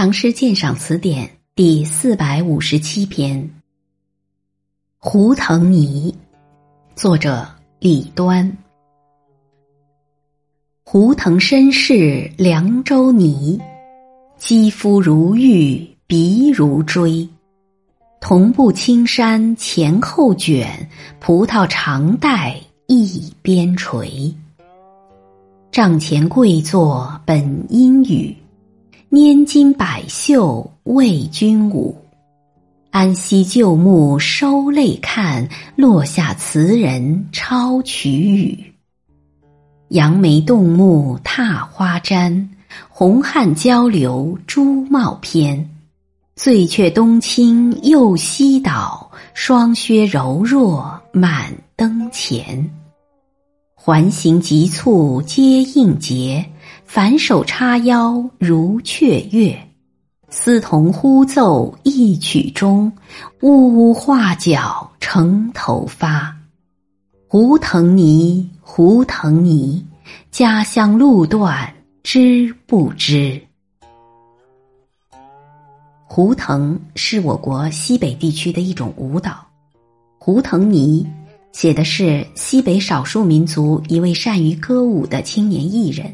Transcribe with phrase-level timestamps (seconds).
[0.00, 3.38] 唐诗鉴赏词典》第四百五十七篇
[4.96, 6.10] 《胡腾泥》，
[6.98, 7.46] 作者
[7.80, 8.56] 李端。
[10.84, 13.60] 胡腾身世凉州泥，
[14.38, 17.28] 肌肤如玉，鼻如锥。
[18.22, 20.88] 同步青山前后卷，
[21.20, 24.34] 葡萄长带一边垂。
[25.70, 28.34] 帐前跪坐本阴雨。
[29.10, 31.96] 拈金百绣为君舞，
[32.92, 38.72] 安西旧木收泪看，落下词人抄曲语。
[39.88, 42.50] 杨梅动目踏花簪，
[42.88, 45.68] 红汉交流朱帽偏。
[46.36, 52.70] 醉却东倾又西倒，霜靴柔弱满灯前。
[53.74, 56.48] 环形急促皆应节。
[56.92, 59.56] 反手叉腰如雀跃，
[60.28, 62.90] 丝桐忽奏一曲中，
[63.42, 66.36] 呜呜画角成头发。
[67.28, 69.86] 胡腾尼，胡腾尼，
[70.32, 73.40] 家乡路段知不知？
[76.02, 79.46] 胡腾是我国西北地区的一种舞蹈。
[80.18, 81.06] 胡腾尼
[81.52, 86.12] 写的是西北少数民族一位善于歌舞的青年艺人。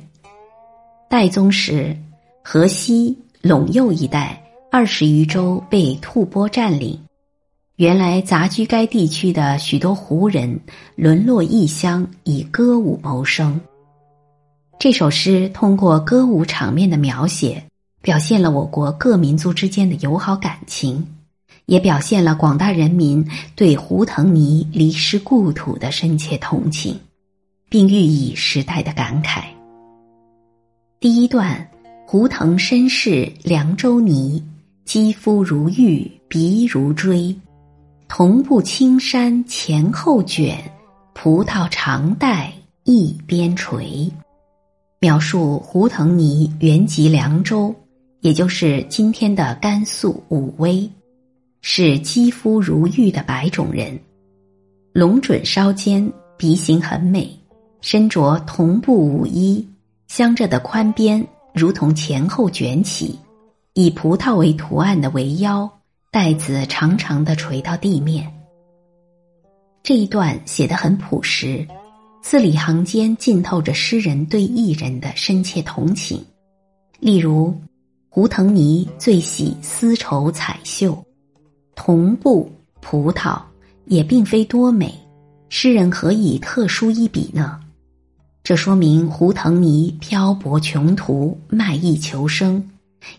[1.16, 1.96] 代宗时，
[2.44, 4.38] 河西陇右一带
[4.70, 7.00] 二十余州被吐蕃占领，
[7.76, 10.60] 原来杂居该地区的许多胡人
[10.94, 13.58] 沦落异乡，以歌舞谋生。
[14.78, 17.64] 这首诗通过歌舞场面的描写，
[18.02, 21.02] 表现了我国各民族之间的友好感情，
[21.64, 27.00] 也表现了广大人民对胡腾尼离失故土的深切同情，
[27.70, 29.55] 并寓意时代的感慨。
[30.98, 31.68] 第一段，
[32.06, 34.42] 胡腾身世凉州泥，
[34.86, 37.36] 肌肤如玉，鼻如锥，
[38.08, 40.56] 同步青山前后卷，
[41.12, 42.50] 葡萄长带
[42.84, 44.10] 一边垂。
[44.98, 47.74] 描述胡腾尼原籍凉州，
[48.20, 50.90] 也就是今天的甘肃武威，
[51.60, 54.00] 是肌肤如玉的白种人，
[54.94, 57.30] 龙准稍尖，鼻形很美，
[57.82, 59.64] 身着同步舞衣。
[60.06, 63.18] 镶着的宽边如同前后卷起，
[63.74, 65.70] 以葡萄为图案的围腰
[66.10, 68.32] 带子长长的垂到地面。
[69.82, 71.66] 这一段写得很朴实，
[72.22, 76.24] 字里行间浸透着诗人对艺人的深切同情。
[76.98, 77.54] 例如，
[78.08, 81.04] 胡腾尼最喜丝绸彩绣，
[81.74, 82.50] 同布
[82.80, 83.40] 葡萄
[83.84, 84.92] 也并非多美，
[85.48, 87.60] 诗人何以特殊一笔呢？
[88.46, 92.64] 这说明胡腾尼漂泊穷途，卖艺求生，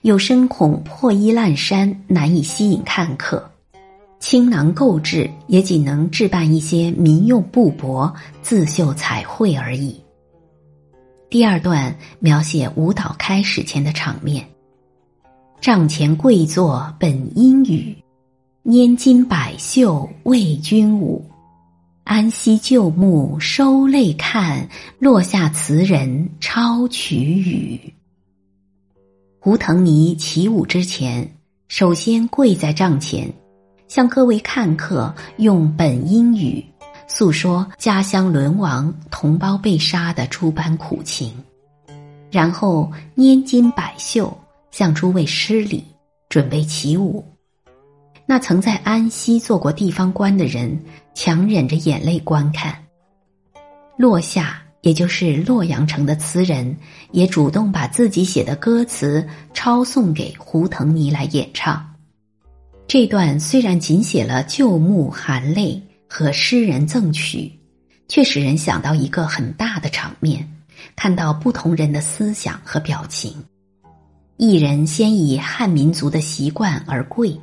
[0.04, 3.46] 又深恐破衣烂衫难以吸引看客，
[4.22, 8.10] 倾囊购置也仅能置办一些民用布帛，
[8.42, 10.00] 自绣彩绘而已。
[11.30, 14.48] 第二段描写舞蹈开始前的场面：
[15.60, 17.94] 帐前跪坐本阴雨，
[18.64, 21.22] 拈金百袖为君舞。
[22.08, 27.94] 安息旧木收泪看，落下词人抄曲语。
[29.42, 31.30] 胡腾尼起舞之前，
[31.68, 33.30] 首先跪在帐前，
[33.90, 36.64] 向各位看客用本音语
[37.10, 41.34] 诉说家乡沦亡、同胞被杀的诸般苦情，
[42.32, 44.34] 然后拈金摆袖，
[44.72, 45.84] 向诸位施礼，
[46.30, 47.22] 准备起舞。
[48.30, 50.78] 那曾在安西做过地方官的人，
[51.14, 52.78] 强忍着眼泪观看。
[53.98, 56.76] 落下，也就是洛阳城的词人，
[57.12, 61.96] 也主动把自己写的歌词抄送给胡腾尼来演唱。
[62.86, 67.50] 这段虽然仅写了旧木含泪和诗人赠曲，
[68.10, 70.46] 却使人想到一个很大的场面，
[70.98, 73.34] 看到不同人的思想和表情。
[74.36, 77.40] 一人先以汉民族的习惯而跪。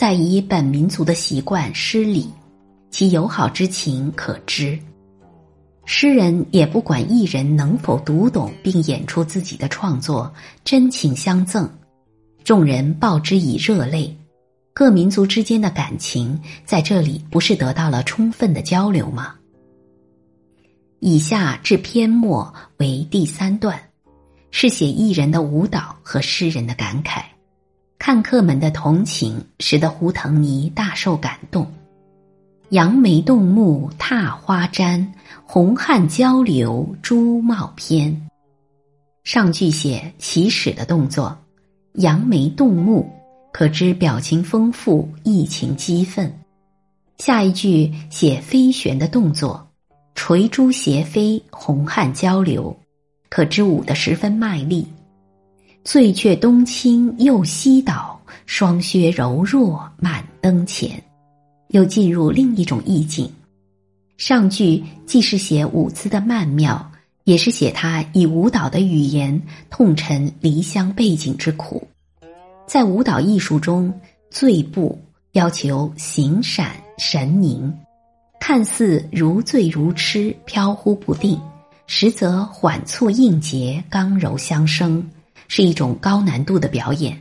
[0.00, 2.26] 再以本民族的习惯施礼，
[2.90, 4.78] 其友好之情可知。
[5.84, 10.32] 诗人也不管艺人能否读懂并演出自己的创作，
[10.64, 11.68] 真情相赠，
[12.42, 14.16] 众人报之以热泪。
[14.72, 19.34] 各民族之间的感情在这里不是得到了充分的交流吗？
[21.00, 23.78] 以下至篇末为第三段，
[24.50, 27.22] 是写艺人的舞蹈和诗人的感慨。
[28.00, 31.70] 看客们的同情，使得胡腾尼大受感动。
[32.70, 35.06] 杨梅动目踏花毡，
[35.44, 38.26] 红汉交流朱帽偏。
[39.22, 41.36] 上句写起始的动作，
[41.92, 43.06] 扬眉动目，
[43.52, 46.32] 可知表情丰富，意情激愤。
[47.18, 49.68] 下一句写飞旋的动作，
[50.14, 52.74] 垂珠斜飞，红汗交流，
[53.28, 54.88] 可知舞得十分卖力。
[55.82, 61.02] 醉却东倾又西倒，霜靴柔弱满灯前，
[61.68, 63.30] 又进入另一种意境。
[64.18, 66.90] 上句既是写舞姿的曼妙，
[67.24, 69.40] 也是写他以舞蹈的语言
[69.70, 71.82] 痛陈离乡背井之苦。
[72.66, 73.92] 在舞蹈艺术中，
[74.30, 74.98] 醉步
[75.32, 77.74] 要求形闪神凝，
[78.38, 81.40] 看似如醉如痴，飘忽不定，
[81.86, 85.02] 实则缓促应节，刚柔相生。
[85.52, 87.20] 是一种高难度的表演。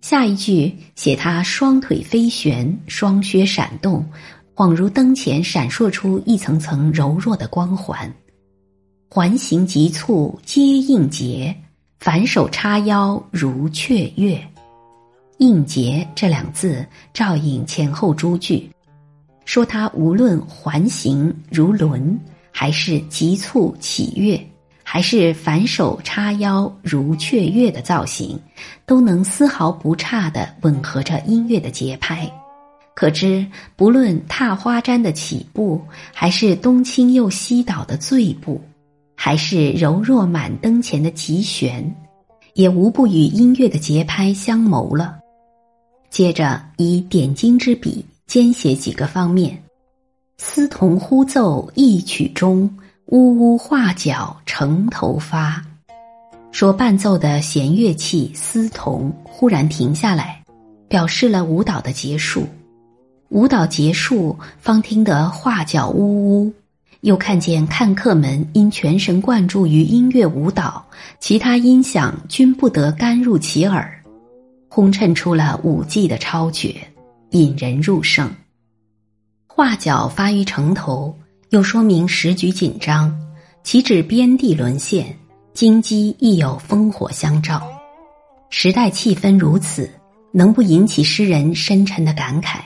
[0.00, 4.04] 下一句写他双腿飞旋，双靴闪动，
[4.56, 8.12] 恍如灯前闪烁出一层层柔弱的光环。
[9.08, 11.54] 环形急促皆应节，
[12.00, 14.36] 反手叉腰如雀跃。
[15.38, 18.68] 应节这两字照应前后诸句，
[19.44, 22.18] 说他无论环形如轮，
[22.50, 24.44] 还是急促起跃。
[24.88, 28.38] 还是反手叉腰如雀跃的造型，
[28.86, 32.30] 都能丝毫不差的吻合着音乐的节拍。
[32.94, 33.44] 可知，
[33.74, 35.82] 不论踏花毡的起步，
[36.14, 38.60] 还是东倾又西倒的醉步，
[39.16, 41.92] 还是柔弱满灯前的急旋，
[42.54, 45.18] 也无不与音乐的节拍相谋了。
[46.10, 49.60] 接着，以点睛之笔兼写几个方面：
[50.38, 52.70] 丝童忽奏一曲中。
[53.06, 55.64] 呜呜画角成头发，
[56.50, 60.42] 说伴奏的弦乐器丝童忽然停下来，
[60.88, 62.48] 表示了舞蹈的结束。
[63.28, 66.52] 舞蹈结束，方听得画角呜呜，
[67.02, 70.84] 又看见看客们因全神贯注于音乐舞蹈，
[71.20, 74.02] 其他音响均不得干入其耳，
[74.68, 76.74] 烘衬出了舞技的超绝，
[77.30, 78.28] 引人入胜。
[79.46, 81.16] 画角发于城头。
[81.50, 83.16] 又说明时局紧张，
[83.62, 85.16] 岂止边地沦陷，
[85.54, 87.62] 京畿亦有烽火相照。
[88.50, 89.88] 时代气氛如此，
[90.32, 92.58] 能不引起诗人深沉的感慨？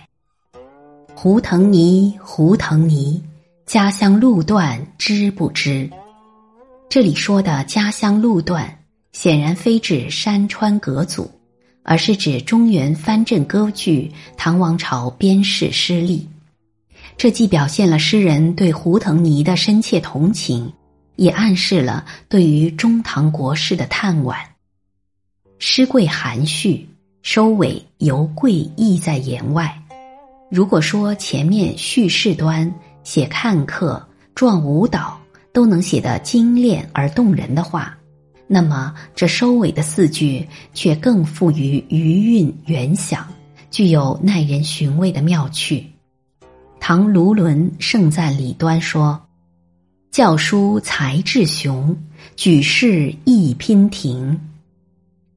[1.15, 3.23] 胡腾尼，胡腾尼，
[3.67, 5.88] 家乡路段知不知？
[6.88, 8.79] 这里说的家乡路段，
[9.12, 11.31] 显然非指山川隔阻，
[11.83, 16.26] 而是指中原藩镇割据，唐王朝边事失利。
[17.21, 20.73] 这既表现了诗人对胡腾尼的深切同情，
[21.17, 24.35] 也暗示了对于中唐国事的叹惋。
[25.59, 26.89] 诗贵含蓄，
[27.21, 29.71] 收尾犹贵意在言外。
[30.51, 32.75] 如果说前面叙事端
[33.05, 34.03] 写看客、
[34.35, 35.21] 状舞蹈
[35.53, 37.95] 都能写得精炼而动人的话，
[38.47, 43.29] 那么这收尾的四句却更富于余韵圆想，
[43.71, 45.85] 具有耐人寻味的妙趣。
[46.81, 49.21] 唐卢纶盛赞李端说
[50.11, 51.94] ：“教书才智雄，
[52.37, 54.41] 举世亦娉婷。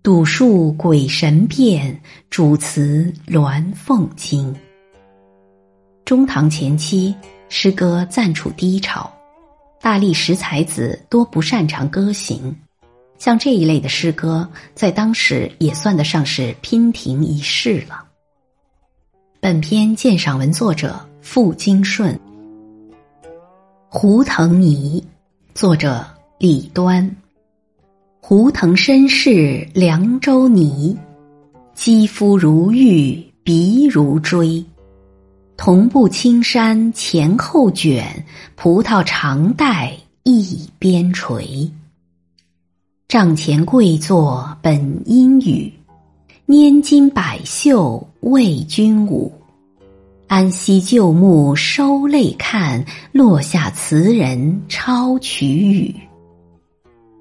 [0.02, 4.56] 笃数鬼神变，主词鸾凤惊。”
[6.06, 7.14] 中唐前期，
[7.50, 9.12] 诗歌暂处低潮，
[9.82, 12.56] 大历十才子多不擅长歌行，
[13.20, 18.04] 像这一类的诗歌，在当时也算得上是娉婷一世了。
[19.40, 21.00] 本篇鉴赏文作者。
[21.24, 22.14] 傅金顺，
[23.88, 25.02] 《胡腾尼》，
[25.58, 26.06] 作者
[26.38, 27.10] 李端。
[28.20, 30.96] 胡腾身世凉州泥，
[31.74, 34.64] 肌肤如玉，鼻如锥。
[35.56, 38.06] 同步青山前后卷，
[38.58, 41.72] 葡萄长带一边垂。
[43.08, 45.72] 帐前跪坐本阴雨，
[46.48, 49.32] 拈金百袖为君舞。
[50.28, 55.94] 安息旧木收泪看，落下词人抄曲语。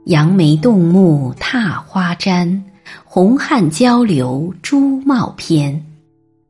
[0.07, 2.61] 杨梅动目踏花毡，
[3.05, 5.85] 红汗交流朱帽偏。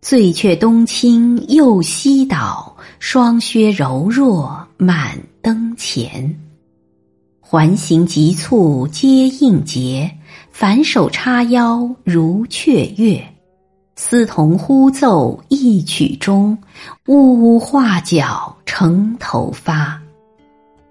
[0.01, 6.39] 醉却东倾又西倒，霜靴柔弱满灯前。
[7.41, 10.11] 环形急促皆应节，
[10.51, 13.32] 反手叉腰如雀跃。
[13.95, 16.57] 丝童忽奏一曲中，
[17.07, 20.01] 呜呜画角成头发。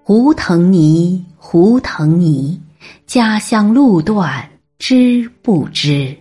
[0.04, 2.60] 胡腾泥，胡腾泥，
[3.06, 6.16] 家乡路段知不知？